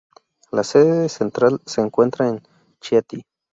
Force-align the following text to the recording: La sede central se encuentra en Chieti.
La 0.51 0.63
sede 0.63 1.09
central 1.09 1.61
se 1.63 1.79
encuentra 1.81 2.27
en 2.27 2.41
Chieti. 2.79 3.23